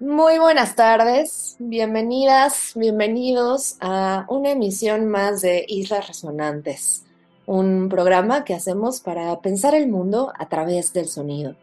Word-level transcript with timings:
Muy 0.00 0.38
buenas 0.38 0.76
tardes, 0.76 1.56
bienvenidas, 1.58 2.72
bienvenidos 2.74 3.76
a 3.80 4.24
una 4.30 4.52
emisión 4.52 5.06
más 5.08 5.42
de 5.42 5.66
Islas 5.68 6.08
Resonantes, 6.08 7.04
un 7.44 7.90
programa 7.90 8.44
que 8.44 8.54
hacemos 8.54 9.02
para 9.02 9.38
pensar 9.42 9.74
el 9.74 9.88
mundo 9.88 10.32
a 10.38 10.48
través 10.48 10.94
del 10.94 11.06
sonido. 11.06 11.54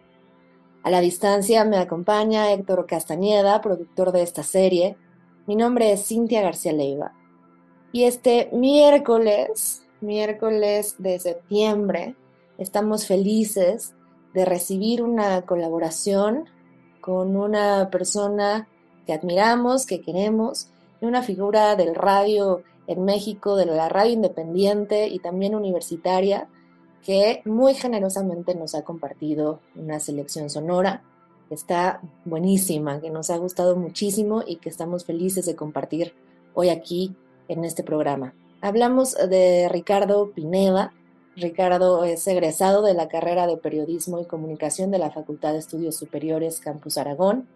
A 0.84 0.92
la 0.92 1.02
distancia 1.02 1.66
me 1.66 1.78
acompaña 1.78 2.52
Héctor 2.52 2.86
Castañeda, 2.86 3.60
productor 3.60 4.12
de 4.12 4.22
esta 4.22 4.44
serie. 4.44 4.98
Mi 5.48 5.56
nombre 5.56 5.92
es 5.92 6.06
Cintia 6.06 6.44
García 6.44 6.74
Leiva. 6.74 7.14
Y 7.92 8.04
este 8.04 8.50
miércoles, 8.54 9.84
miércoles 10.00 10.94
de 11.00 11.18
septiembre, 11.18 12.16
estamos 12.60 13.08
felices 13.08 13.96
de 14.36 14.46
recibir 14.46 15.02
una 15.02 15.42
colaboración 15.42 16.48
con 17.08 17.38
una 17.38 17.90
persona 17.90 18.68
que 19.06 19.14
admiramos, 19.14 19.86
que 19.86 20.02
queremos, 20.02 20.68
una 21.00 21.24
figura 21.24 21.78
del 21.78 21.96
radio 21.96 22.64
en 22.86 23.06
México, 23.06 23.56
de 23.56 23.66
la 23.66 23.88
radio 23.88 24.12
independiente 24.12 25.08
y 25.08 25.20
también 25.20 25.56
universitaria, 25.56 26.50
que 27.06 27.42
muy 27.46 27.76
generosamente 27.76 28.56
nos 28.56 28.76
ha 28.76 28.82
compartido 28.82 29.62
una 29.78 30.02
selección 30.02 30.50
sonora 30.50 31.02
que 31.48 31.56
está 31.56 32.02
buenísima, 32.26 33.00
que 33.00 33.10
nos 33.10 33.30
ha 33.30 33.38
gustado 33.38 33.78
muchísimo 33.78 34.44
y 34.46 34.58
que 34.58 34.68
estamos 34.68 35.06
felices 35.06 35.46
de 35.46 35.56
compartir 35.56 36.14
hoy 36.56 36.68
aquí 36.68 37.16
en 37.48 37.64
este 37.64 37.84
programa. 37.84 38.34
Hablamos 38.60 39.14
de 39.14 39.70
Ricardo 39.70 40.32
Pineda, 40.32 40.92
Ricardo 41.38 42.04
es 42.04 42.26
egresado 42.28 42.82
de 42.82 42.96
la 42.96 43.10
carrera 43.10 43.46
de 43.46 43.58
Periodismo 43.58 44.20
y 44.20 44.26
Comunicación 44.26 44.90
de 44.90 44.98
la 44.98 45.12
Facultad 45.12 45.54
de 45.54 45.60
Estudios 45.60 45.96
Superiores 45.96 46.60
Campus 46.60 46.98
Aragón 46.98 47.48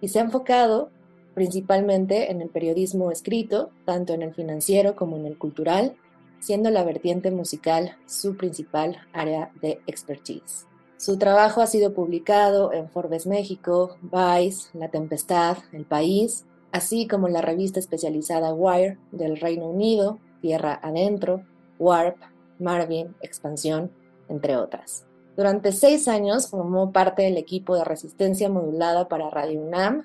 y 0.00 0.06
se 0.06 0.20
ha 0.20 0.22
enfocado 0.22 0.90
principalmente 1.34 2.30
en 2.30 2.40
el 2.40 2.48
periodismo 2.48 3.10
escrito, 3.10 3.70
tanto 3.84 4.14
en 4.14 4.22
el 4.22 4.32
financiero 4.34 4.94
como 4.94 5.16
en 5.16 5.26
el 5.26 5.36
cultural, 5.36 5.96
siendo 6.38 6.70
la 6.70 6.84
vertiente 6.84 7.32
musical 7.32 7.96
su 8.06 8.36
principal 8.36 8.98
área 9.12 9.50
de 9.60 9.80
expertise. 9.88 10.68
Su 10.96 11.18
trabajo 11.18 11.60
ha 11.60 11.66
sido 11.66 11.92
publicado 11.92 12.72
en 12.72 12.88
Forbes 12.88 13.26
México, 13.26 13.96
Vice, 14.00 14.68
La 14.78 14.90
Tempestad, 14.90 15.58
El 15.72 15.86
País, 15.86 16.44
así 16.70 17.08
como 17.08 17.26
en 17.26 17.32
la 17.32 17.42
revista 17.42 17.80
especializada 17.80 18.54
Wire 18.54 18.96
del 19.10 19.40
Reino 19.40 19.66
Unido, 19.66 20.20
Tierra 20.40 20.78
Adentro, 20.80 21.42
Warp, 21.80 22.16
Marvin, 22.58 23.14
Expansión, 23.20 23.90
entre 24.28 24.56
otras. 24.56 25.06
Durante 25.36 25.72
seis 25.72 26.06
años 26.06 26.48
formó 26.48 26.92
parte 26.92 27.22
del 27.22 27.36
equipo 27.36 27.76
de 27.76 27.84
resistencia 27.84 28.48
modulada 28.48 29.08
para 29.08 29.30
Radio 29.30 29.60
UNAM. 29.60 30.04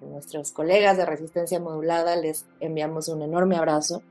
A 0.00 0.04
nuestros 0.04 0.52
colegas 0.52 0.96
de 0.96 1.04
resistencia 1.04 1.58
modulada 1.58 2.14
les 2.14 2.46
enviamos 2.60 3.08
un 3.08 3.22
enorme 3.22 3.56
abrazo 3.56 4.02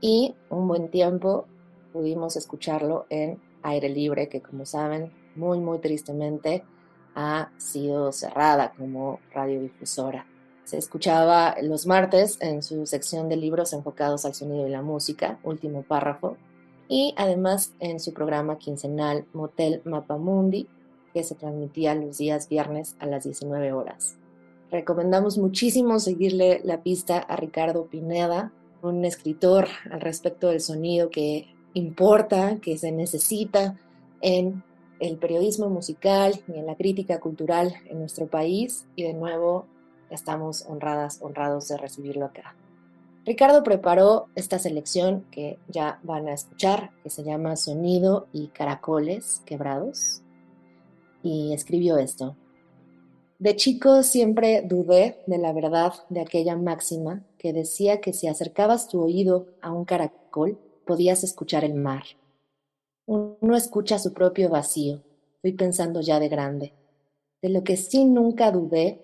y 0.00 0.34
un 0.50 0.68
buen 0.68 0.90
tiempo 0.90 1.46
pudimos 1.92 2.36
escucharlo 2.36 3.06
en 3.08 3.40
aire 3.62 3.88
libre, 3.88 4.28
que 4.28 4.42
como 4.42 4.66
saben, 4.66 5.12
muy, 5.34 5.60
muy 5.60 5.78
tristemente 5.78 6.64
ha 7.14 7.50
sido 7.56 8.12
cerrada 8.12 8.72
como 8.76 9.20
radiodifusora. 9.32 10.26
Se 10.64 10.78
escuchaba 10.78 11.56
los 11.62 11.86
martes 11.86 12.38
en 12.40 12.62
su 12.62 12.86
sección 12.86 13.28
de 13.28 13.36
libros 13.36 13.72
enfocados 13.72 14.24
al 14.24 14.34
sonido 14.34 14.66
y 14.66 14.70
la 14.70 14.82
música, 14.82 15.38
último 15.42 15.82
párrafo, 15.82 16.36
y 16.92 17.14
además 17.16 17.72
en 17.80 18.00
su 18.00 18.12
programa 18.12 18.58
quincenal 18.58 19.24
Motel 19.32 19.80
Mapamundi, 19.86 20.68
que 21.14 21.24
se 21.24 21.34
transmitía 21.34 21.94
los 21.94 22.18
días 22.18 22.50
viernes 22.50 22.96
a 22.98 23.06
las 23.06 23.24
19 23.24 23.72
horas. 23.72 24.18
Recomendamos 24.70 25.38
muchísimo 25.38 25.98
seguirle 25.98 26.60
la 26.64 26.82
pista 26.82 27.16
a 27.16 27.36
Ricardo 27.36 27.86
Pineda, 27.86 28.52
un 28.82 29.06
escritor 29.06 29.68
al 29.90 30.02
respecto 30.02 30.48
del 30.48 30.60
sonido 30.60 31.08
que 31.08 31.46
importa, 31.72 32.58
que 32.60 32.76
se 32.76 32.92
necesita 32.92 33.78
en 34.20 34.62
el 35.00 35.16
periodismo 35.16 35.70
musical 35.70 36.42
y 36.46 36.58
en 36.58 36.66
la 36.66 36.76
crítica 36.76 37.20
cultural 37.20 37.72
en 37.86 38.00
nuestro 38.00 38.26
país 38.26 38.84
y 38.96 39.04
de 39.04 39.14
nuevo 39.14 39.64
estamos 40.10 40.66
honradas, 40.68 41.22
honrados 41.22 41.68
de 41.68 41.78
recibirlo 41.78 42.26
acá. 42.26 42.54
Ricardo 43.24 43.62
preparó 43.62 44.26
esta 44.34 44.58
selección 44.58 45.24
que 45.30 45.60
ya 45.68 46.00
van 46.02 46.26
a 46.26 46.32
escuchar, 46.32 46.90
que 47.04 47.10
se 47.10 47.22
llama 47.22 47.54
Sonido 47.54 48.26
y 48.32 48.48
Caracoles 48.48 49.42
Quebrados, 49.46 50.22
y 51.22 51.52
escribió 51.52 51.98
esto. 51.98 52.36
De 53.38 53.54
chico 53.54 54.02
siempre 54.02 54.62
dudé 54.62 55.22
de 55.28 55.38
la 55.38 55.52
verdad 55.52 55.94
de 56.08 56.20
aquella 56.20 56.56
máxima 56.56 57.22
que 57.38 57.52
decía 57.52 58.00
que 58.00 58.12
si 58.12 58.26
acercabas 58.26 58.88
tu 58.88 59.00
oído 59.00 59.46
a 59.60 59.70
un 59.70 59.84
caracol 59.84 60.58
podías 60.84 61.22
escuchar 61.22 61.64
el 61.64 61.74
mar. 61.74 62.02
Uno 63.06 63.56
escucha 63.56 64.00
su 64.00 64.12
propio 64.12 64.48
vacío, 64.48 65.00
fui 65.40 65.52
pensando 65.52 66.00
ya 66.00 66.18
de 66.18 66.28
grande. 66.28 66.72
De 67.40 67.50
lo 67.50 67.62
que 67.62 67.76
sí 67.76 68.04
nunca 68.04 68.50
dudé 68.50 69.00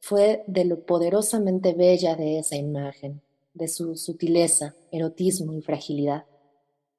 fue 0.00 0.42
de 0.46 0.64
lo 0.64 0.86
poderosamente 0.86 1.74
bella 1.74 2.16
de 2.16 2.38
esa 2.38 2.56
imagen 2.56 3.20
de 3.58 3.68
su 3.68 3.96
sutileza, 3.96 4.74
erotismo 4.90 5.52
y 5.52 5.60
fragilidad. 5.60 6.24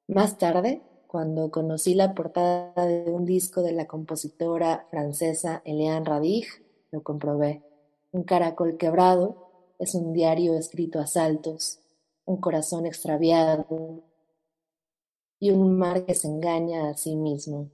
Más 0.06 0.38
tarde, 0.38 0.82
cuando 1.08 1.50
conocí 1.50 1.94
la 1.94 2.14
portada 2.14 2.86
de 2.86 3.10
un 3.10 3.24
disco 3.24 3.62
de 3.62 3.72
la 3.72 3.88
compositora 3.88 4.86
francesa 4.90 5.62
Eliane 5.64 6.04
Radig, 6.04 6.46
lo 6.92 7.02
comprobé. 7.02 7.64
Un 8.12 8.22
caracol 8.22 8.76
quebrado 8.76 9.74
es 9.80 9.94
un 9.96 10.12
diario 10.12 10.54
escrito 10.54 11.00
a 11.00 11.06
saltos, 11.06 11.80
un 12.24 12.36
corazón 12.36 12.86
extraviado 12.86 14.04
y 15.40 15.50
un 15.50 15.76
mar 15.76 16.04
que 16.04 16.14
se 16.14 16.28
engaña 16.28 16.88
a 16.88 16.94
sí 16.94 17.16
mismo, 17.16 17.70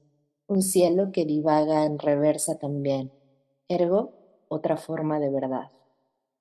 un 0.47 0.63
cielo 0.63 1.11
que 1.13 1.27
divaga 1.27 1.85
en 1.85 1.99
reversa 1.99 2.59
también, 2.59 3.13
ergo 3.69 4.13
otra 4.49 4.77
forma 4.77 5.19
de 5.19 5.31
verdad. 5.31 5.71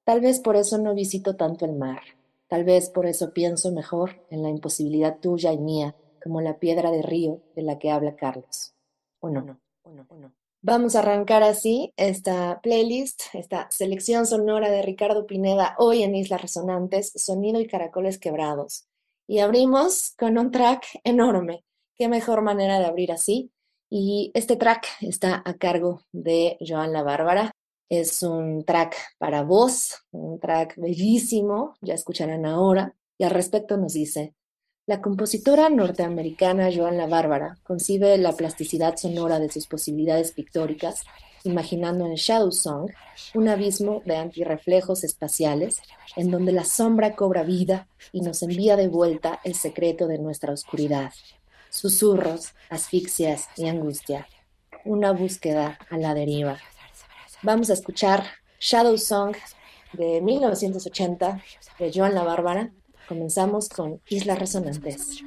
Tal 0.05 0.21
vez 0.21 0.39
por 0.39 0.55
eso 0.55 0.77
no 0.77 0.93
visito 0.93 1.35
tanto 1.35 1.65
el 1.65 1.73
mar. 1.73 1.99
Tal 2.47 2.63
vez 2.63 2.89
por 2.89 3.05
eso 3.05 3.33
pienso 3.33 3.71
mejor 3.71 4.25
en 4.29 4.43
la 4.43 4.49
imposibilidad 4.49 5.19
tuya 5.19 5.51
y 5.51 5.57
mía, 5.57 5.95
como 6.23 6.41
la 6.41 6.59
piedra 6.59 6.91
de 6.91 7.01
río 7.01 7.41
de 7.55 7.61
la 7.61 7.79
que 7.79 7.91
habla 7.91 8.15
Carlos. 8.15 8.73
¿O 9.19 9.29
no? 9.29 9.41
no, 9.41 9.59
no, 9.85 10.07
no. 10.09 10.33
Vamos 10.67 10.95
a 10.95 10.99
arrancar 10.99 11.43
así 11.43 11.93
esta 11.95 12.59
playlist, 12.61 13.21
esta 13.33 13.69
selección 13.69 14.25
sonora 14.25 14.71
de 14.71 14.81
Ricardo 14.81 15.27
Pineda 15.27 15.75
hoy 15.77 16.01
en 16.01 16.15
Islas 16.15 16.41
Resonantes, 16.41 17.11
Sonido 17.15 17.61
y 17.61 17.67
Caracoles 17.67 18.17
Quebrados. 18.17 18.87
Y 19.27 19.39
abrimos 19.39 20.15
con 20.17 20.39
un 20.39 20.49
track 20.49 20.83
enorme. 21.03 21.63
Qué 21.95 22.07
mejor 22.07 22.41
manera 22.41 22.79
de 22.79 22.85
abrir 22.85 23.11
así. 23.11 23.51
Y 23.91 24.31
este 24.33 24.55
track 24.55 24.87
está 25.01 25.43
a 25.45 25.53
cargo 25.53 26.01
de 26.11 26.57
Joan 26.59 26.93
La 26.93 27.03
Bárbara, 27.03 27.51
es 27.89 28.23
un 28.23 28.63
track 28.63 28.95
para 29.17 29.43
voz, 29.43 30.03
un 30.11 30.39
track 30.39 30.75
bellísimo, 30.77 31.75
ya 31.81 31.93
escucharán 31.93 32.45
ahora, 32.45 32.95
y 33.17 33.23
al 33.23 33.31
respecto 33.31 33.77
nos 33.77 33.93
dice, 33.93 34.33
la 34.87 35.01
compositora 35.01 35.69
norteamericana 35.69 36.69
Joan 36.71 36.97
La 36.97 37.07
Bárbara 37.07 37.57
concibe 37.63 38.17
la 38.19 38.33
plasticidad 38.33 38.97
sonora 38.97 39.39
de 39.39 39.49
sus 39.49 39.65
posibilidades 39.65 40.31
pictóricas, 40.31 41.03
imaginando 41.43 42.05
en 42.05 42.13
Shadow 42.13 42.51
Song 42.51 42.91
un 43.33 43.49
abismo 43.49 44.03
de 44.05 44.17
antirreflejos 44.17 45.03
espaciales 45.03 45.81
en 46.15 46.29
donde 46.29 46.51
la 46.51 46.65
sombra 46.65 47.15
cobra 47.15 47.41
vida 47.41 47.87
y 48.11 48.21
nos 48.21 48.43
envía 48.43 48.75
de 48.75 48.87
vuelta 48.87 49.39
el 49.43 49.55
secreto 49.55 50.07
de 50.07 50.19
nuestra 50.19 50.53
oscuridad. 50.53 51.11
Susurros, 51.71 52.53
asfixias 52.69 53.47
y 53.57 53.67
angustia. 53.67 54.27
Una 54.85 55.13
búsqueda 55.13 55.79
a 55.89 55.97
la 55.97 56.13
deriva. 56.13 56.59
Vamos 57.43 57.69
a 57.69 57.73
escuchar 57.73 58.23
Shadow 58.59 58.97
Song 58.97 59.35
de 59.93 60.21
1980 60.21 61.41
de 61.79 61.91
Joan 61.93 62.15
La 62.15 62.23
Bárbara. 62.23 62.71
Comenzamos 63.07 63.69
con 63.69 64.01
Islas 64.07 64.39
Resonantes. 64.39 65.21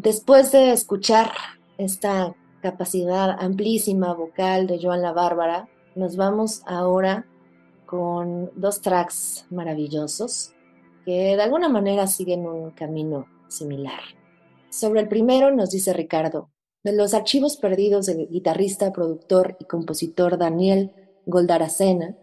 Después 0.00 0.52
de 0.52 0.70
escuchar 0.70 1.32
esta 1.76 2.36
capacidad 2.62 3.30
amplísima 3.30 4.14
vocal 4.14 4.68
de 4.68 4.78
Joan 4.80 5.02
la 5.02 5.10
Bárbara, 5.10 5.68
nos 5.96 6.14
vamos 6.14 6.62
ahora 6.66 7.26
con 7.84 8.52
dos 8.54 8.80
tracks 8.80 9.46
maravillosos 9.50 10.52
que 11.04 11.34
de 11.34 11.42
alguna 11.42 11.68
manera 11.68 12.06
siguen 12.06 12.46
un 12.46 12.70
camino 12.70 13.26
similar. 13.48 13.98
Sobre 14.70 15.00
el 15.00 15.08
primero 15.08 15.50
nos 15.50 15.70
dice 15.70 15.92
Ricardo, 15.92 16.48
de 16.84 16.92
los 16.92 17.12
archivos 17.12 17.56
perdidos 17.56 18.06
del 18.06 18.28
guitarrista, 18.28 18.92
productor 18.92 19.56
y 19.58 19.64
compositor 19.64 20.38
Daniel 20.38 20.92
Goldaracena, 21.26 22.16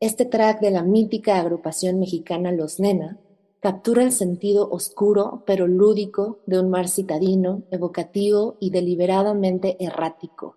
este 0.00 0.24
track 0.24 0.60
de 0.60 0.72
la 0.72 0.82
mítica 0.82 1.38
agrupación 1.38 2.00
mexicana 2.00 2.50
Los 2.50 2.80
Nena 2.80 3.20
captura 3.62 4.02
el 4.02 4.10
sentido 4.10 4.68
oscuro 4.68 5.44
pero 5.46 5.68
lúdico 5.68 6.40
de 6.46 6.58
un 6.58 6.68
mar 6.68 6.88
citadino, 6.88 7.62
evocativo 7.70 8.56
y 8.58 8.70
deliberadamente 8.70 9.76
errático. 9.78 10.56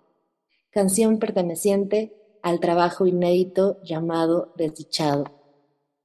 Canción 0.72 1.20
perteneciente 1.20 2.16
al 2.42 2.60
trabajo 2.60 3.06
inédito 3.06 3.80
llamado 3.84 4.54
Desdichado. 4.58 5.26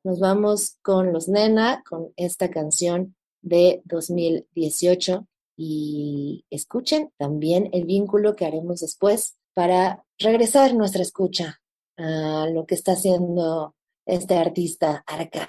Nos 0.04 0.21
vamos 0.21 0.76
con 0.83 1.11
los 1.14 1.26
Nena, 1.26 1.83
con 1.88 2.12
esta 2.16 2.50
canción 2.50 3.16
de 3.40 3.80
2018 3.87 5.26
y 5.57 6.45
escuchen 6.50 7.12
también 7.16 7.71
el 7.73 7.87
vínculo 7.87 8.37
que 8.37 8.45
haremos 8.45 8.80
después 8.80 9.38
para 9.54 10.04
regresar 10.19 10.75
nuestra 10.75 11.00
escucha 11.00 11.62
a 11.97 12.47
lo 12.52 12.66
que 12.66 12.75
está 12.75 12.92
haciendo 12.92 13.75
este 14.04 14.37
artista 14.37 15.02
Arca. 15.07 15.49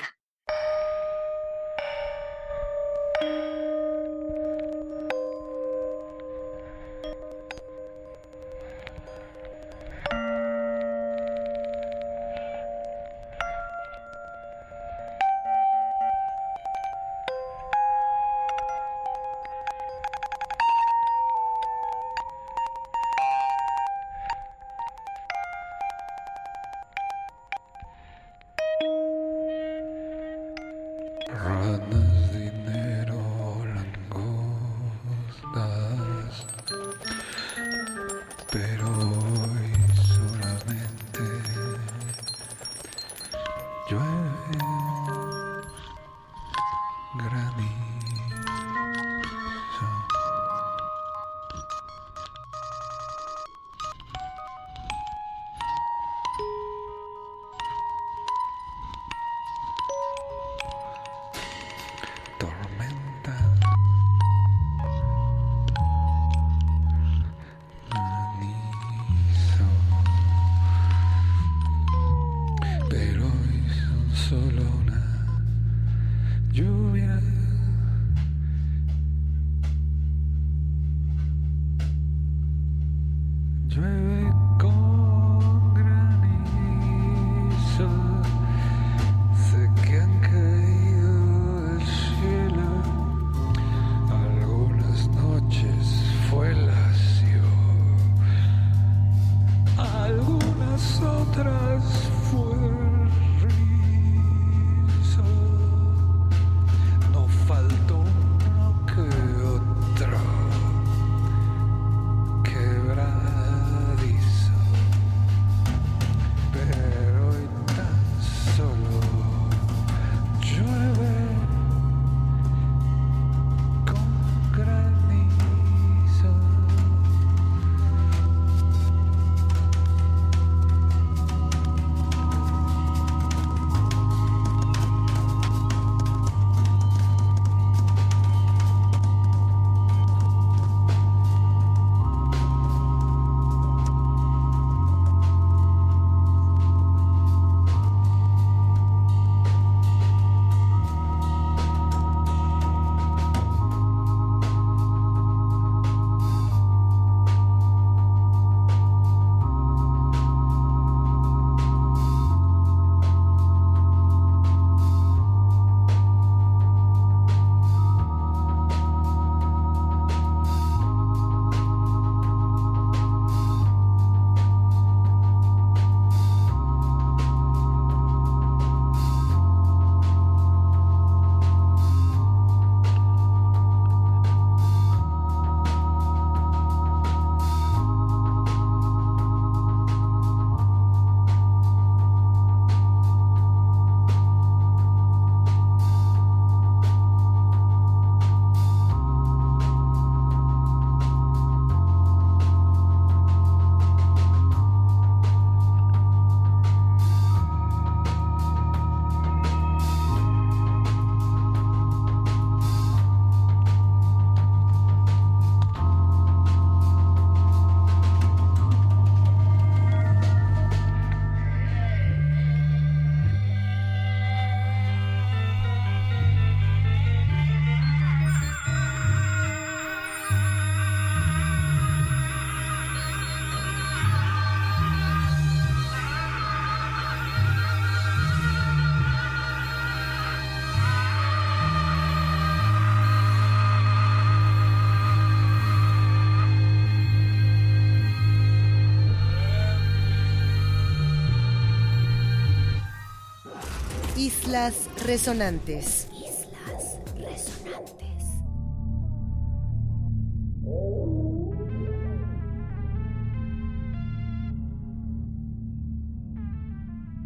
Islas 254.52 254.90
Resonantes. 255.06 256.10
Islas 256.12 257.00
Resonantes. 257.16 258.26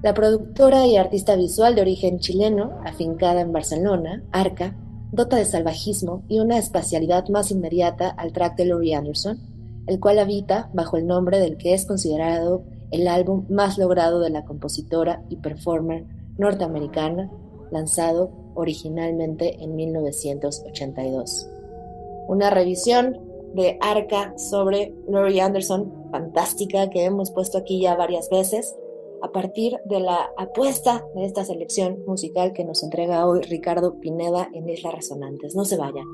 La 0.03 0.13
productora 0.13 0.85
y 0.85 0.97
artista 0.97 1.35
visual 1.35 1.73
de 1.73 1.81
origen 1.81 2.19
chileno, 2.19 2.79
afincada 2.85 3.41
en 3.41 3.51
Barcelona, 3.51 4.23
Arca, 4.31 4.75
dota 5.11 5.37
de 5.37 5.45
salvajismo 5.45 6.23
y 6.27 6.41
una 6.41 6.59
espacialidad 6.59 7.27
más 7.29 7.49
inmediata 7.49 8.09
al 8.09 8.33
track 8.33 8.55
de 8.55 8.65
Laurie 8.65 8.93
Anderson, 8.93 9.39
el 9.87 9.99
cual 9.99 10.19
habita 10.19 10.69
bajo 10.75 10.97
el 10.97 11.07
nombre 11.07 11.39
del 11.39 11.57
que 11.57 11.73
es 11.73 11.87
considerado 11.87 12.65
el 12.91 13.07
álbum 13.07 13.47
más 13.49 13.79
logrado 13.79 14.19
de 14.19 14.29
la 14.29 14.45
compositora 14.45 15.23
y 15.27 15.37
performer 15.37 16.05
norteamericana, 16.37 17.31
lanzado 17.71 18.31
originalmente 18.55 19.63
en 19.63 19.75
1982. 19.75 21.49
Una 22.27 22.49
revisión 22.49 23.19
de 23.53 23.77
Arca 23.81 24.37
sobre 24.37 24.93
Laurie 25.07 25.41
Anderson, 25.41 26.09
fantástica, 26.11 26.89
que 26.89 27.05
hemos 27.05 27.31
puesto 27.31 27.57
aquí 27.57 27.81
ya 27.81 27.95
varias 27.95 28.29
veces, 28.29 28.75
a 29.21 29.31
partir 29.31 29.79
de 29.85 29.99
la 29.99 30.29
apuesta 30.37 31.05
de 31.15 31.25
esta 31.25 31.45
selección 31.45 32.03
musical 32.05 32.53
que 32.53 32.65
nos 32.65 32.83
entrega 32.83 33.25
hoy 33.27 33.41
Ricardo 33.41 33.99
Pineda 33.99 34.49
en 34.53 34.69
Islas 34.69 34.93
Resonantes. 34.93 35.55
No 35.55 35.65
se 35.65 35.77
vayan. 35.77 36.05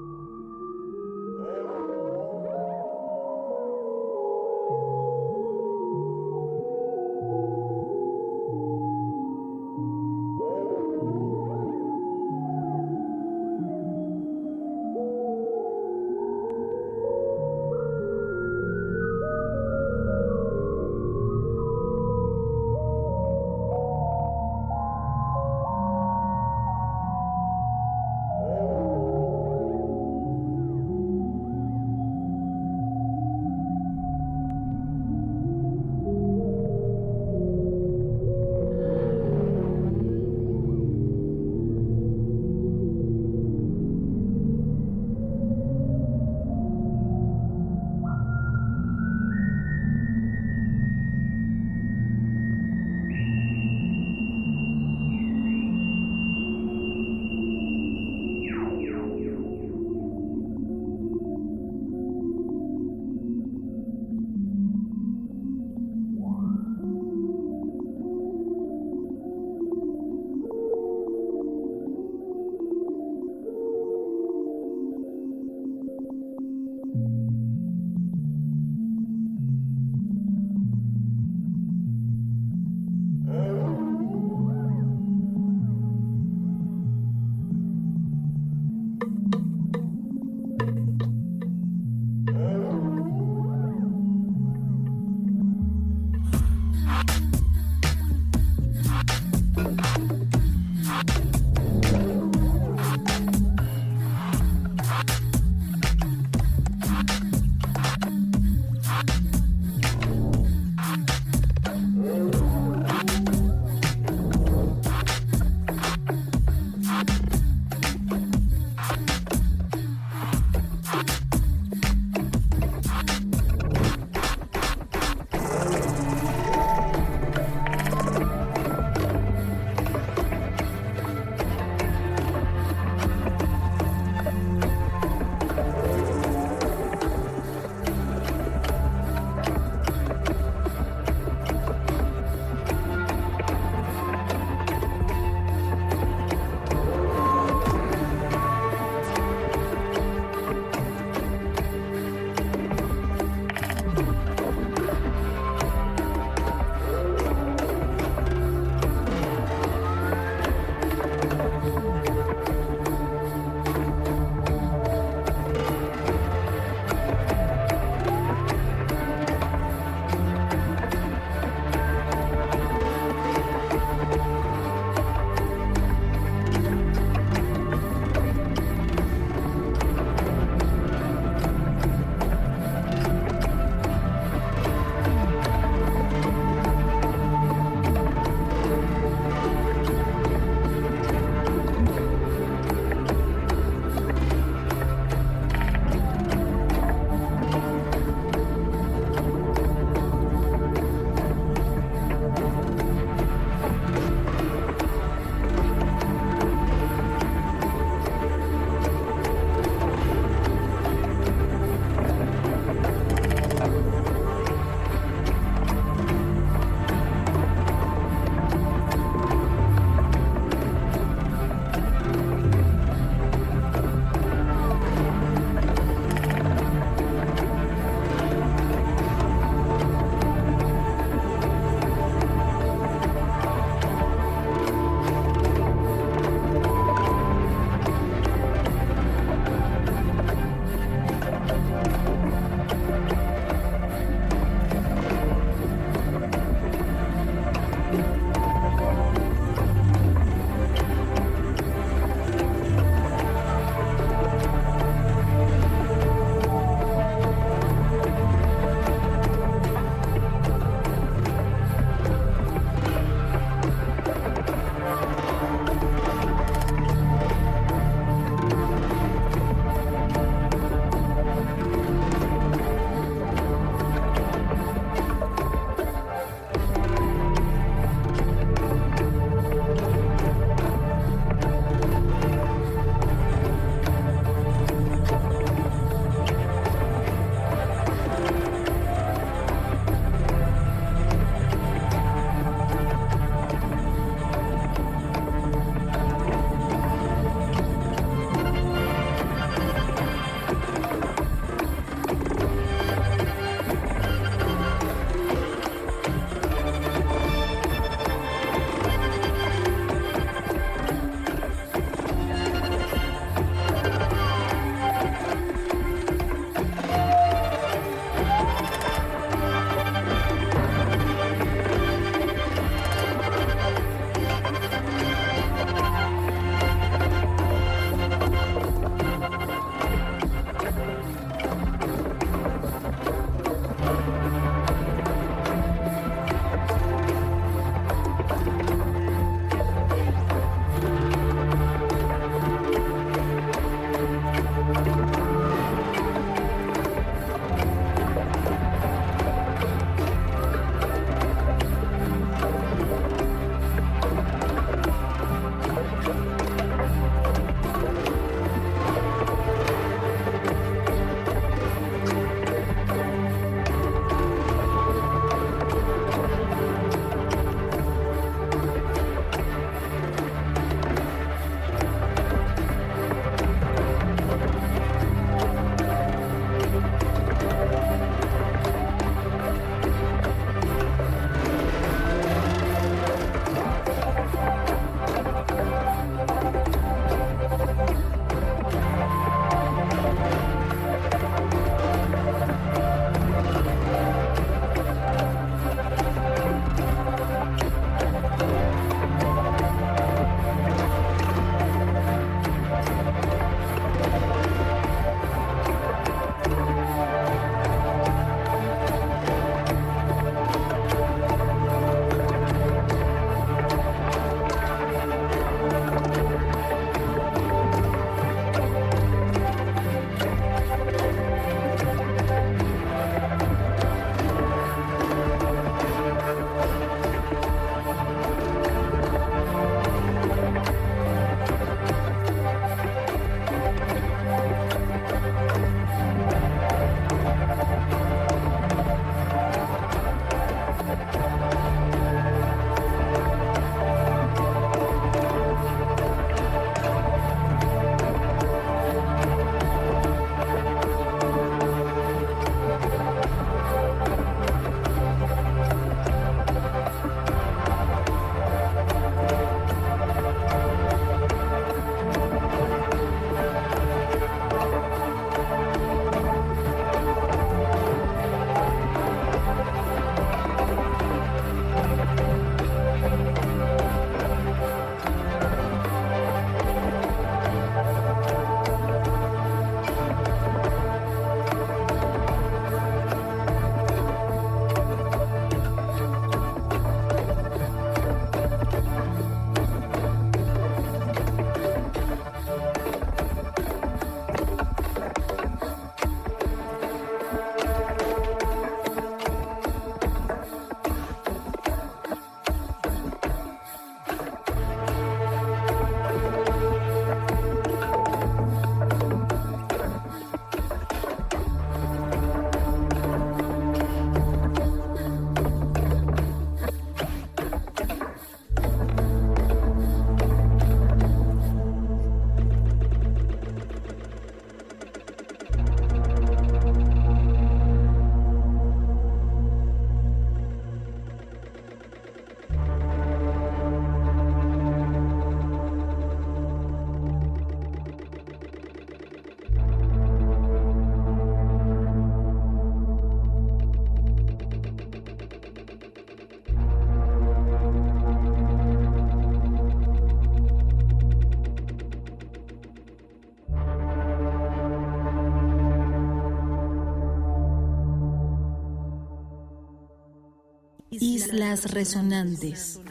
Islas 561.32 561.72
Resonantes. 561.74 562.82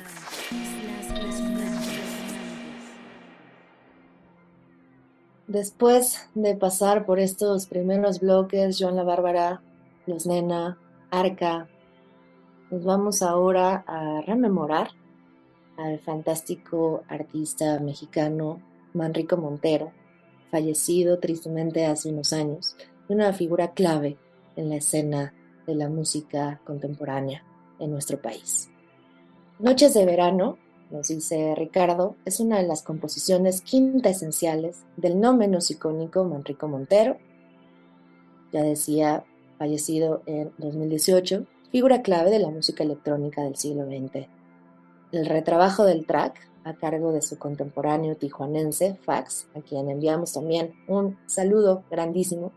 Después 5.47 6.27
de 6.35 6.55
pasar 6.55 7.05
por 7.05 7.21
estos 7.21 7.67
primeros 7.67 8.21
bloques, 8.21 8.79
Joan 8.81 8.97
la 8.97 9.03
Bárbara, 9.03 9.61
Los 10.07 10.27
Nena, 10.27 10.79
Arca, 11.11 11.69
nos 12.71 12.83
vamos 12.83 13.21
ahora 13.21 13.85
a 13.87 14.23
rememorar 14.23 14.89
al 15.77 15.99
fantástico 15.99 17.03
artista 17.09 17.79
mexicano 17.79 18.63
Manrico 18.95 19.37
Montero, 19.37 19.93
fallecido 20.51 21.19
tristemente 21.19 21.85
hace 21.85 22.09
unos 22.09 22.33
años, 22.33 22.75
una 23.07 23.35
figura 23.35 23.73
clave 23.73 24.17
en 24.57 24.71
la 24.71 24.77
escena 24.77 25.35
de 25.67 25.75
la 25.75 25.91
música 25.91 26.59
contemporánea 26.65 27.45
en 27.81 27.91
nuestro 27.91 28.21
país. 28.21 28.71
Noches 29.59 29.95
de 29.95 30.07
verano 30.07 30.59
nos 30.91 31.09
dice 31.09 31.55
Ricardo, 31.57 32.17
es 32.25 32.41
una 32.41 32.59
de 32.59 32.67
las 32.67 32.83
composiciones 32.83 33.61
quinta 33.61 34.11
esenciales 34.11 34.85
del 34.97 35.21
no 35.21 35.37
menos 35.37 35.71
icónico 35.71 36.25
Manrico 36.25 36.67
Montero, 36.69 37.17
ya 38.53 38.63
decía, 38.63 39.25
fallecido 39.59 40.23
en 40.27 40.53
2018, 40.59 41.47
figura 41.71 42.03
clave 42.03 42.31
de 42.31 42.41
la 42.41 42.51
música 42.51 42.83
electrónica 42.83 43.43
del 43.43 43.57
siglo 43.57 43.85
XX. 43.87 44.27
El 45.13 45.27
retrabajo 45.27 45.85
del 45.85 46.07
track, 46.07 46.49
a 46.65 46.75
cargo 46.75 47.13
de 47.13 47.23
su 47.23 47.39
contemporáneo 47.39 48.17
tijuanense, 48.17 48.99
Fax, 49.03 49.47
a 49.55 49.61
quien 49.61 49.89
enviamos 49.89 50.33
también 50.33 50.73
un 50.89 51.17
saludo 51.27 51.85
grandísimo, 51.91 52.53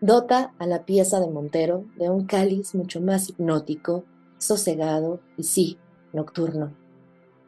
dota 0.00 0.54
a 0.58 0.66
la 0.66 0.84
pieza 0.84 1.20
de 1.20 1.28
Montero 1.28 1.84
de 1.96 2.10
un 2.10 2.26
cáliz 2.26 2.74
mucho 2.74 3.00
más 3.00 3.28
hipnótico, 3.28 4.04
sosegado 4.40 5.20
y 5.36 5.44
sí, 5.44 5.78
nocturno. 6.12 6.72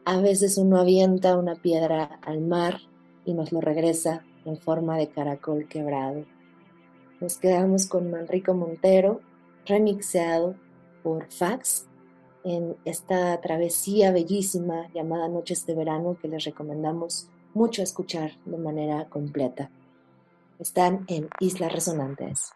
A 0.05 0.21
veces 0.21 0.57
uno 0.57 0.79
avienta 0.79 1.37
una 1.37 1.55
piedra 1.55 2.19
al 2.21 2.41
mar 2.41 2.79
y 3.25 3.33
nos 3.33 3.51
lo 3.51 3.59
regresa 3.59 4.23
en 4.45 4.57
forma 4.57 4.97
de 4.97 5.09
caracol 5.09 5.67
quebrado. 5.67 6.25
Nos 7.19 7.37
quedamos 7.37 7.87
con 7.87 8.11
Manrico 8.11 8.53
Montero, 8.53 9.21
remixeado 9.65 10.55
por 11.01 11.31
Fax, 11.31 11.87
en 12.43 12.75
esta 12.83 13.39
travesía 13.39 14.11
bellísima 14.11 14.89
llamada 14.93 15.29
Noches 15.29 15.65
de 15.65 15.75
Verano 15.75 16.17
que 16.21 16.27
les 16.27 16.43
recomendamos 16.43 17.29
mucho 17.53 17.81
escuchar 17.81 18.31
de 18.45 18.57
manera 18.57 19.07
completa. 19.09 19.69
Están 20.59 21.05
en 21.07 21.29
Islas 21.39 21.71
Resonantes. 21.71 22.51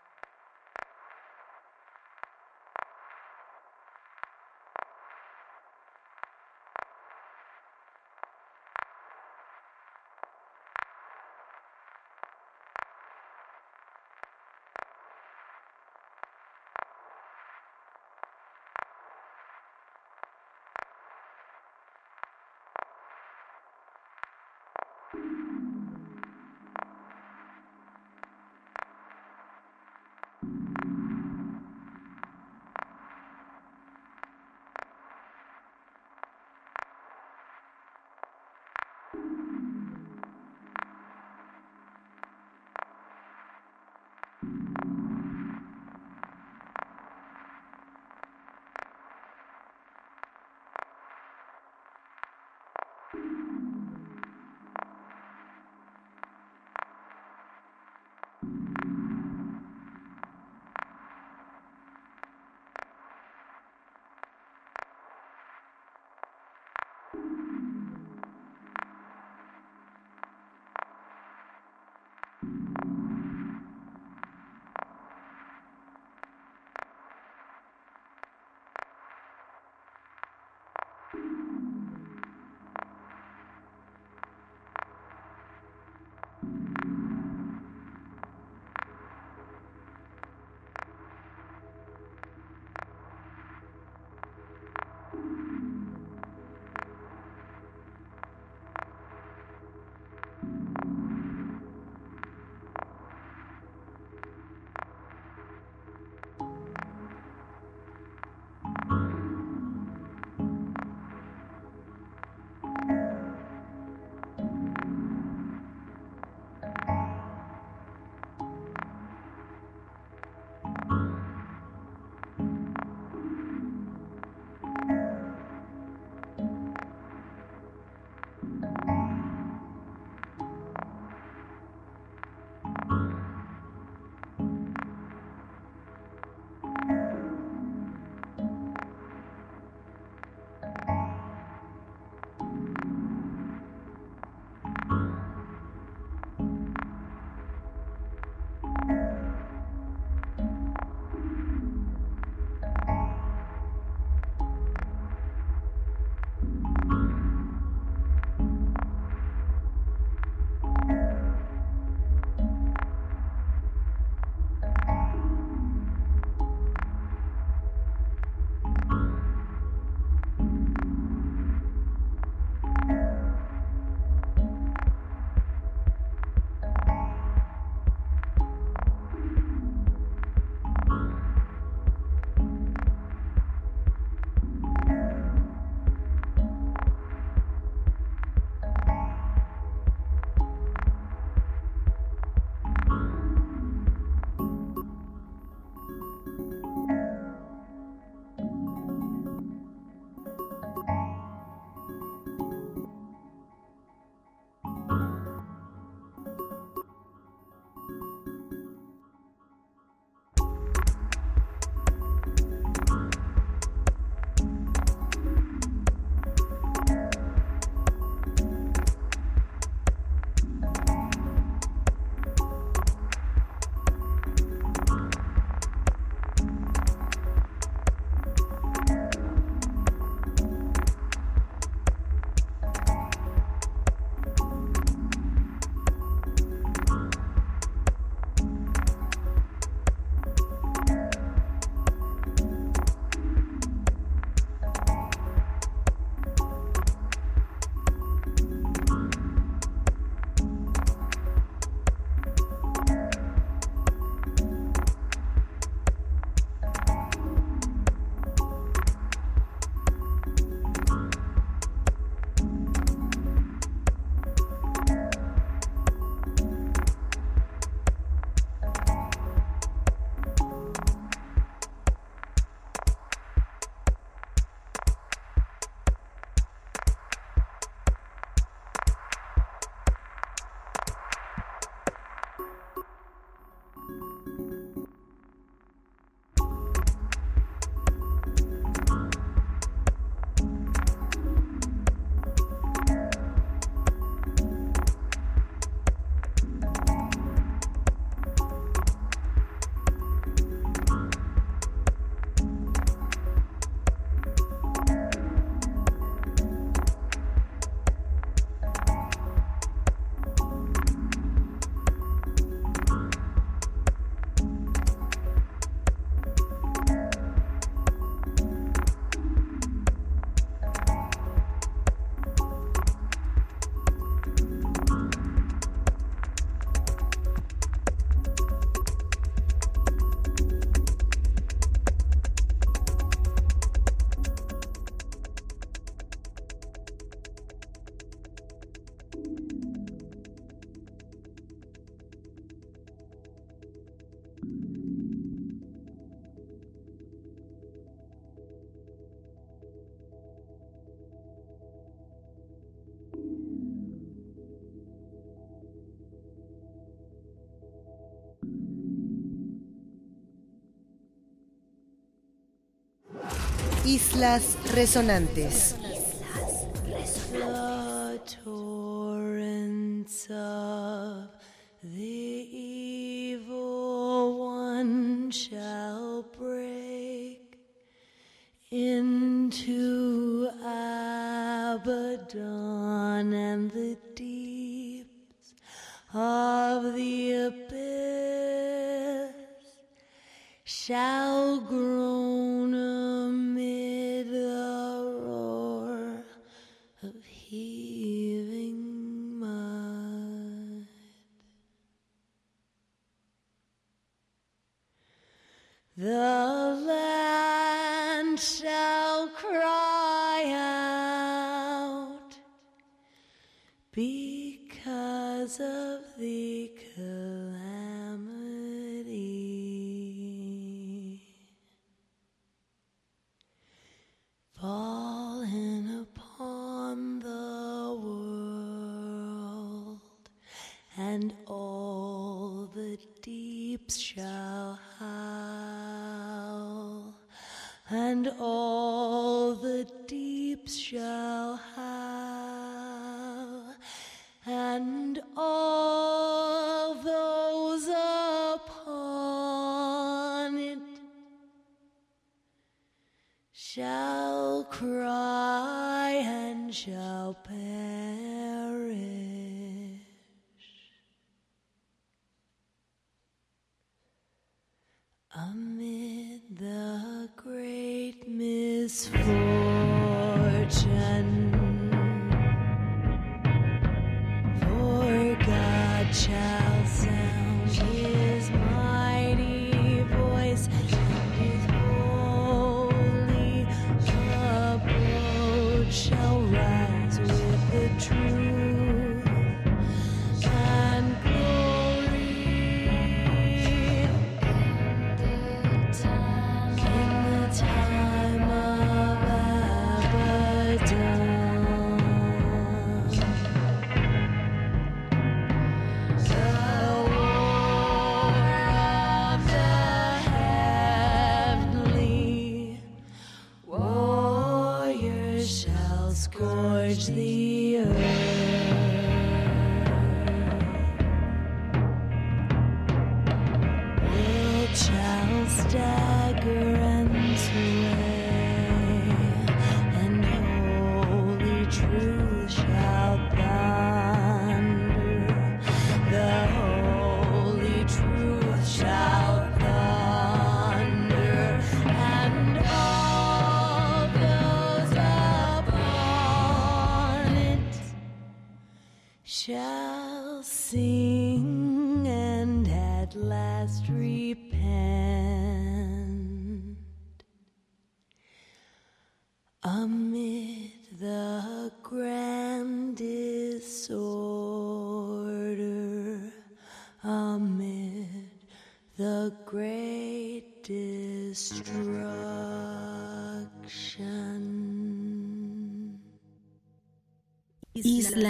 Islas 363.88 364.58
Resonantes. 364.76 365.76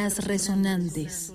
Islas 0.07 0.25
Resonantes. 0.25 1.33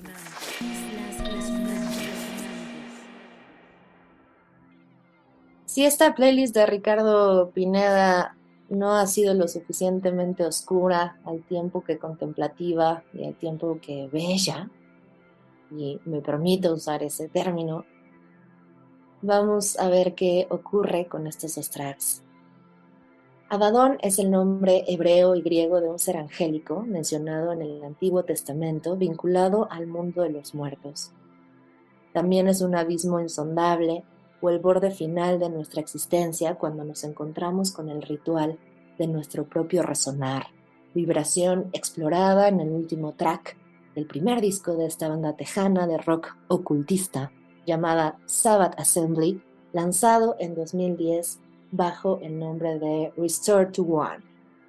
Si 5.66 5.84
esta 5.84 6.14
playlist 6.14 6.54
de 6.54 6.64
Ricardo 6.64 7.50
Pineda 7.50 8.34
no 8.70 8.94
ha 8.94 9.06
sido 9.06 9.34
lo 9.34 9.46
suficientemente 9.46 10.46
oscura 10.46 11.18
al 11.24 11.42
tiempo 11.42 11.84
que 11.84 11.98
contemplativa 11.98 13.04
y 13.12 13.26
al 13.26 13.34
tiempo 13.34 13.78
que 13.80 14.08
bella, 14.10 14.70
y 15.70 16.00
me 16.06 16.22
permito 16.22 16.72
usar 16.72 17.02
ese 17.02 17.28
término, 17.28 17.84
vamos 19.20 19.78
a 19.78 19.90
ver 19.90 20.14
qué 20.14 20.46
ocurre 20.48 21.08
con 21.08 21.26
estos 21.26 21.56
dos 21.56 21.68
tracks. 21.68 22.22
Abadón 23.52 23.98
es 24.00 24.18
el 24.18 24.30
nombre 24.30 24.82
hebreo 24.88 25.34
y 25.34 25.42
griego 25.42 25.82
de 25.82 25.90
un 25.90 25.98
ser 25.98 26.16
angélico 26.16 26.80
mencionado 26.86 27.52
en 27.52 27.60
el 27.60 27.84
Antiguo 27.84 28.24
Testamento 28.24 28.96
vinculado 28.96 29.68
al 29.70 29.86
mundo 29.86 30.22
de 30.22 30.30
los 30.30 30.54
muertos. 30.54 31.12
También 32.14 32.48
es 32.48 32.62
un 32.62 32.74
abismo 32.74 33.20
insondable 33.20 34.04
o 34.40 34.48
el 34.48 34.58
borde 34.58 34.90
final 34.90 35.38
de 35.38 35.50
nuestra 35.50 35.82
existencia 35.82 36.54
cuando 36.54 36.82
nos 36.82 37.04
encontramos 37.04 37.72
con 37.72 37.90
el 37.90 38.00
ritual 38.00 38.58
de 38.96 39.06
nuestro 39.06 39.44
propio 39.44 39.82
resonar, 39.82 40.46
vibración 40.94 41.68
explorada 41.74 42.48
en 42.48 42.58
el 42.58 42.70
último 42.70 43.12
track 43.12 43.58
del 43.94 44.06
primer 44.06 44.40
disco 44.40 44.76
de 44.76 44.86
esta 44.86 45.10
banda 45.10 45.36
tejana 45.36 45.86
de 45.86 45.98
rock 45.98 46.38
ocultista 46.48 47.32
llamada 47.66 48.18
Sabbath 48.24 48.80
Assembly, 48.80 49.42
lanzado 49.74 50.36
en 50.38 50.54
2010 50.54 51.38
bajo 51.72 52.20
el 52.22 52.38
nombre 52.38 52.78
de 52.78 53.12
Restore 53.16 53.66
to 53.66 53.82
One. 53.82 54.22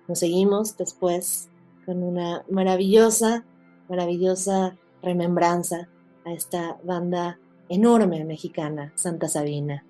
Nos 0.08 0.20
seguimos 0.20 0.76
después 0.78 1.50
con 1.86 2.02
una 2.02 2.44
maravillosa, 2.50 3.46
maravillosa 3.90 4.76
remembranza 5.02 5.90
a 6.26 6.32
esta 6.32 6.78
banda 6.84 7.40
enorme 7.70 8.24
mexicana, 8.26 8.92
Santa 8.96 9.28
Sabina. 9.28 9.86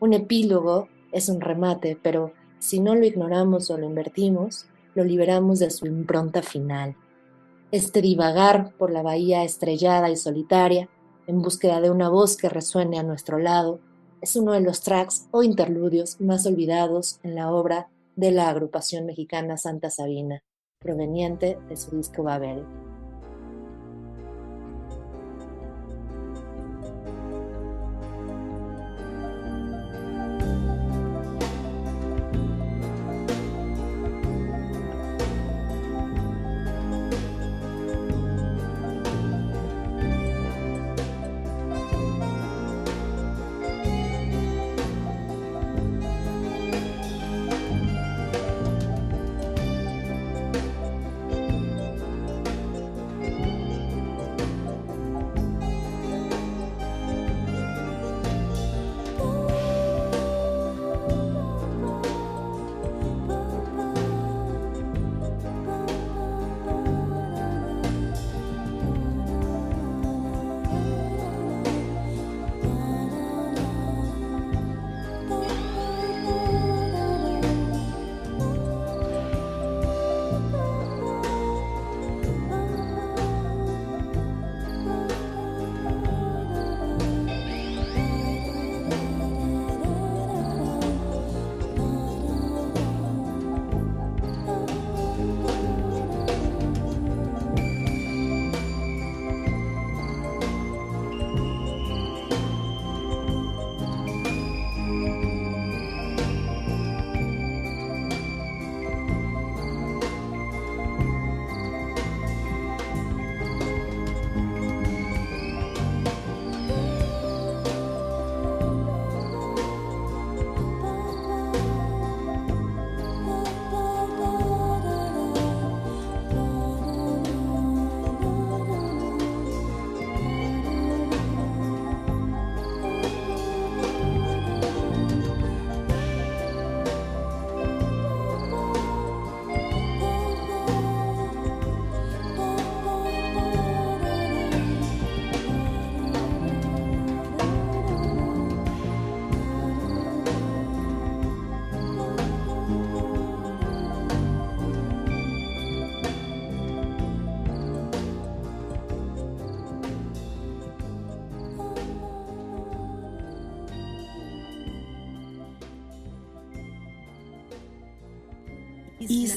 Un 0.00 0.14
epílogo 0.14 0.88
es 1.10 1.28
un 1.28 1.40
remate, 1.40 1.98
pero 2.00 2.32
si 2.58 2.80
no 2.80 2.94
lo 2.94 3.04
ignoramos 3.04 3.70
o 3.70 3.76
lo 3.76 3.86
invertimos, 3.86 4.66
lo 4.94 5.04
liberamos 5.04 5.58
de 5.58 5.70
su 5.70 5.86
impronta 5.86 6.42
final. 6.42 6.96
Este 7.72 8.00
divagar 8.02 8.72
por 8.78 8.90
la 8.90 9.02
bahía 9.02 9.42
estrellada 9.44 10.10
y 10.10 10.16
solitaria, 10.16 10.88
en 11.26 11.42
búsqueda 11.42 11.80
de 11.80 11.90
una 11.90 12.08
voz 12.08 12.36
que 12.36 12.48
resuene 12.48 12.98
a 12.98 13.02
nuestro 13.02 13.38
lado, 13.38 13.80
es 14.22 14.36
uno 14.36 14.52
de 14.52 14.60
los 14.60 14.80
tracks 14.80 15.26
o 15.32 15.42
interludios 15.42 16.20
más 16.20 16.46
olvidados 16.46 17.18
en 17.24 17.34
la 17.34 17.52
obra 17.52 17.90
de 18.14 18.30
la 18.30 18.48
agrupación 18.48 19.04
mexicana 19.04 19.56
Santa 19.58 19.90
Sabina, 19.90 20.42
proveniente 20.78 21.58
de 21.68 21.76
su 21.76 21.96
disco 21.96 22.22
Babel. 22.22 22.64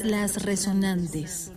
Islas 0.05 0.45
Resonantes. 0.45 1.51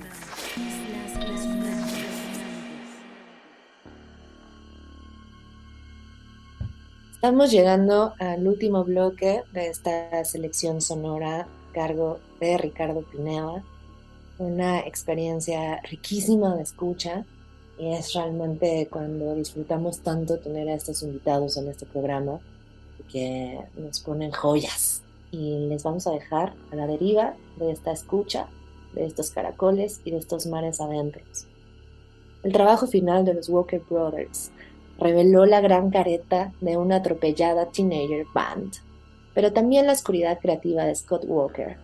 Estamos 7.13 7.51
llegando 7.51 8.15
al 8.19 8.49
último 8.49 8.85
bloque 8.85 9.43
de 9.53 9.69
esta 9.69 10.25
selección 10.25 10.81
sonora 10.81 11.47
cargo 11.75 12.21
de 12.41 12.57
Ricardo 12.57 13.03
Pineda. 13.03 13.63
Una 14.39 14.81
experiencia 14.81 15.83
riquísima 15.83 16.57
de 16.57 16.63
escucha 16.63 17.27
y 17.79 17.93
es 17.93 18.15
realmente 18.15 18.89
cuando 18.91 19.35
disfrutamos 19.35 19.99
tanto 19.99 20.39
tener 20.39 20.71
a 20.71 20.75
estos 20.75 21.03
invitados 21.03 21.59
en 21.59 21.69
este 21.69 21.85
programa 21.85 22.41
que 23.13 23.61
nos 23.77 24.01
ponen 24.01 24.31
joyas 24.31 25.03
y 25.31 25.67
les 25.69 25.83
vamos 25.83 26.07
a 26.07 26.13
dejar 26.13 26.55
a 26.73 26.77
la 26.77 26.87
deriva 26.87 27.35
de 27.57 27.71
esta 27.71 27.93
escucha, 27.93 28.49
de 28.95 29.05
estos 29.05 29.31
caracoles 29.31 30.01
y 30.05 30.11
de 30.11 30.19
estos 30.19 30.47
mares 30.47 30.81
adentros. 30.81 31.47
El 32.43 32.53
trabajo 32.53 32.87
final 32.87 33.25
de 33.25 33.35
los 33.35 33.49
Walker 33.49 33.83
Brothers 33.89 34.51
reveló 34.99 35.47
la 35.47 35.61
gran 35.61 35.91
careta 35.91 36.53
de 36.61 36.77
una 36.77 36.97
atropellada 36.97 37.67
teenager 37.67 38.27
band, 38.35 38.75
pero 39.35 39.53
también 39.53 39.87
la 39.87 39.93
oscuridad 39.93 40.39
creativa 40.41 40.85
de 40.85 40.95
Scott 40.95 41.25
Walker, 41.27 41.77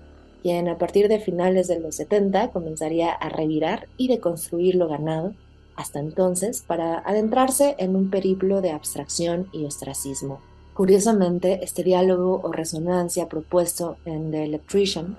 quien 0.42 0.68
a 0.68 0.78
partir 0.78 1.08
de 1.08 1.20
finales 1.20 1.68
de 1.68 1.80
los 1.80 1.96
70 1.96 2.50
comenzaría 2.50 3.12
a 3.12 3.28
revirar 3.28 3.88
y 3.96 4.08
deconstruir 4.08 4.74
lo 4.74 4.88
ganado 4.88 5.34
hasta 5.76 5.98
entonces 5.98 6.62
para 6.66 6.98
adentrarse 6.98 7.74
en 7.78 7.96
un 7.96 8.10
periplo 8.10 8.60
de 8.60 8.70
abstracción 8.70 9.48
y 9.52 9.64
ostracismo. 9.64 10.40
Curiosamente, 10.74 11.62
este 11.62 11.84
diálogo 11.84 12.40
o 12.42 12.50
resonancia 12.50 13.28
propuesto 13.28 13.96
en 14.04 14.32
The 14.32 14.42
Electrician 14.42 15.16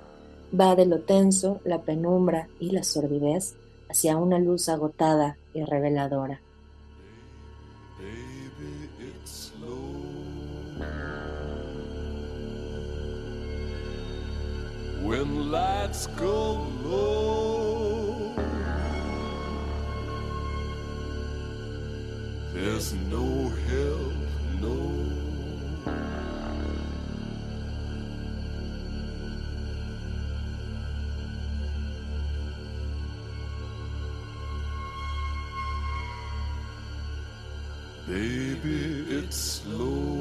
va 0.58 0.76
de 0.76 0.86
lo 0.86 1.00
tenso, 1.00 1.62
la 1.64 1.82
penumbra 1.82 2.50
y 2.60 2.72
la 2.72 2.84
sordidez 2.84 3.56
hacia 3.90 4.18
una 4.18 4.38
luz 4.38 4.68
agotada 4.68 5.38
y 5.54 5.64
reveladora. 5.64 6.42
When 15.06 15.52
lights 15.52 16.10
low, 23.12 23.52
Baby, 38.08 39.04
it's 39.10 39.36
slow. 39.36 40.15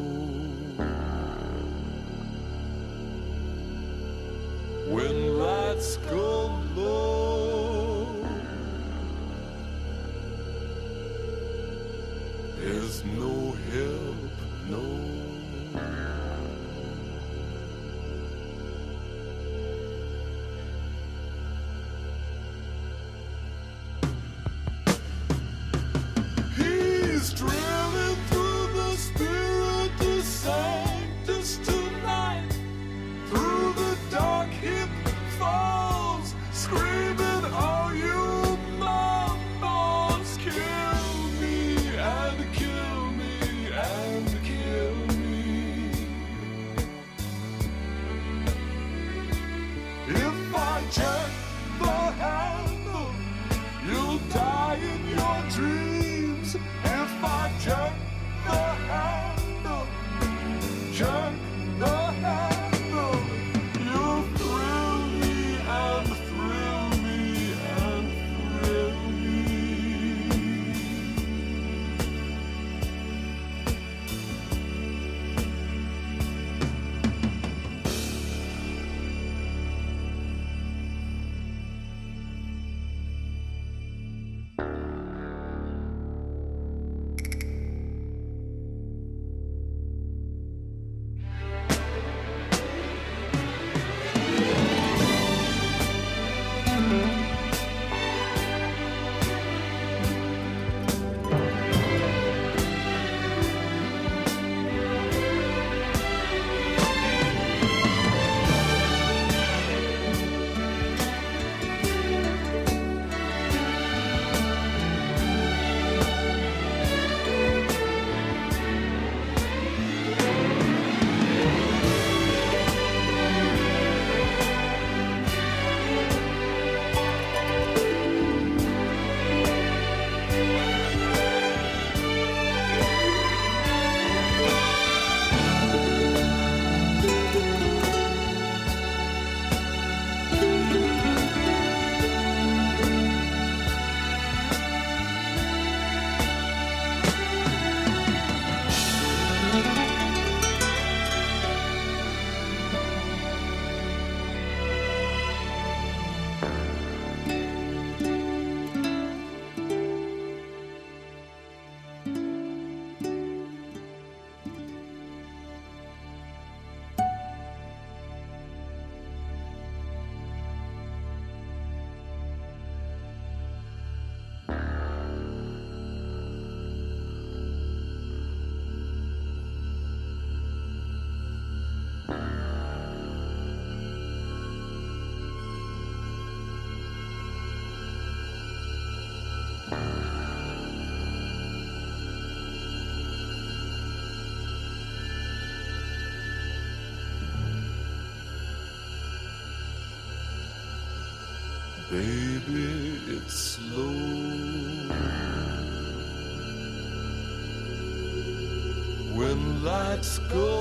When 210.05 210.54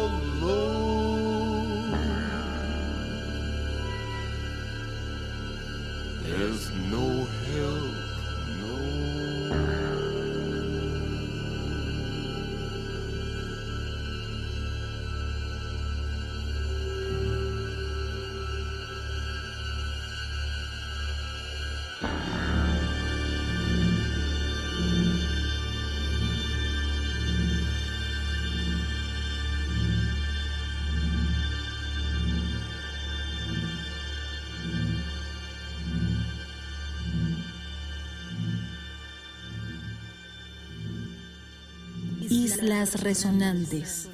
Islas 42.64 43.03
Resonantes. 43.03 44.09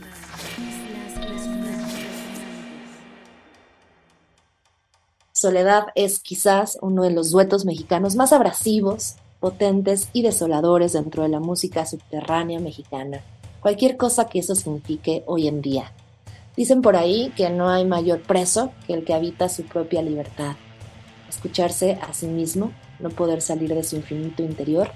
Soledad 5.32 5.90
es 5.94 6.20
quizás 6.20 6.80
uno 6.82 7.04
de 7.04 7.12
los 7.12 7.30
duetos 7.30 7.66
mexicanos 7.66 8.16
más 8.16 8.34
abrasivos, 8.34 9.18
potentes 9.40 10.10
y 10.14 10.24
desoladores 10.24 10.94
dentro 10.94 11.22
de 11.22 11.30
la 11.30 11.40
música 11.40 11.86
subterránea 11.86 12.60
mexicana. 12.60 13.22
Cualquier 13.60 13.98
cosa 13.98 14.26
que 14.26 14.40
eso 14.40 14.56
signifique 14.56 15.24
hoy 15.28 15.48
en 15.48 15.62
día. 15.62 15.94
Dicen 16.58 16.82
por 16.82 16.96
ahí 16.96 17.32
que 17.36 17.52
no 17.52 17.70
hay 17.70 17.86
mayor 17.86 18.24
preso 18.24 18.72
que 18.88 18.96
el 18.96 19.06
que 19.06 19.14
habita 19.14 19.48
su 19.48 19.62
propia 19.62 20.02
libertad. 20.02 20.56
Escucharse 21.30 22.00
a 22.02 22.14
sí 22.14 22.26
mismo, 22.26 22.72
no 22.98 23.12
poder 23.12 23.44
salir 23.44 23.76
de 23.76 23.84
su 23.84 23.98
infinito 23.98 24.42
interior. 24.42 24.90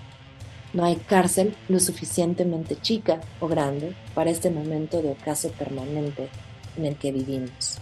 No 0.74 0.84
hay 0.86 0.96
cárcel 0.96 1.56
lo 1.70 1.80
suficientemente 1.80 2.76
chica 2.76 3.22
o 3.40 3.48
grande 3.48 3.96
para 4.16 4.32
este 4.32 4.50
momento 4.50 5.02
de 5.02 5.12
ocaso 5.12 5.52
permanente 5.52 6.30
en 6.78 6.86
el 6.86 6.96
que 6.96 7.12
vivimos. 7.12 7.78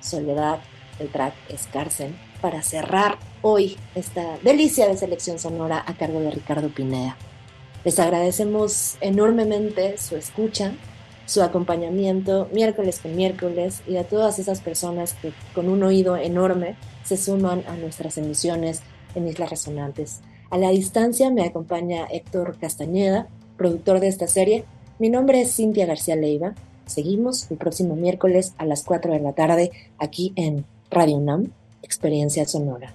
Soledad, 0.00 0.58
el 0.98 1.08
track 1.10 1.34
es 1.48 1.66
cárcel, 1.68 2.16
para 2.40 2.62
cerrar 2.62 3.18
hoy 3.42 3.76
esta 3.94 4.38
delicia 4.42 4.88
de 4.88 4.96
selección 4.96 5.38
sonora 5.38 5.82
a 5.86 5.94
cargo 5.94 6.20
de 6.20 6.30
Ricardo 6.30 6.68
Pineda. 6.68 7.16
Les 7.84 7.98
agradecemos 7.98 8.96
enormemente 9.00 9.96
su 9.98 10.16
escucha, 10.16 10.72
su 11.26 11.42
acompañamiento 11.42 12.48
miércoles 12.52 13.00
con 13.00 13.14
miércoles 13.14 13.82
y 13.86 13.96
a 13.96 14.04
todas 14.04 14.38
esas 14.38 14.60
personas 14.60 15.14
que 15.14 15.32
con 15.54 15.68
un 15.68 15.82
oído 15.82 16.16
enorme 16.16 16.76
se 17.04 17.16
suman 17.16 17.62
a 17.68 17.76
nuestras 17.76 18.18
emisiones 18.18 18.82
en 19.14 19.28
Islas 19.28 19.50
Resonantes. 19.50 20.20
A 20.50 20.56
la 20.56 20.70
distancia 20.70 21.30
me 21.30 21.44
acompaña 21.44 22.06
Héctor 22.06 22.56
Castañeda, 22.58 23.28
productor 23.58 24.00
de 24.00 24.08
esta 24.08 24.26
serie. 24.26 24.64
Mi 24.98 25.10
nombre 25.10 25.42
es 25.42 25.54
Cintia 25.54 25.84
García 25.84 26.16
Leiva. 26.16 26.54
Seguimos 26.86 27.50
el 27.50 27.58
próximo 27.58 27.96
miércoles 27.96 28.54
a 28.56 28.64
las 28.64 28.82
4 28.82 29.12
de 29.12 29.20
la 29.20 29.34
tarde 29.34 29.70
aquí 29.98 30.32
en 30.36 30.64
Radio 30.90 31.18
UNAM, 31.18 31.50
Experiencia 31.82 32.46
Sonora. 32.46 32.94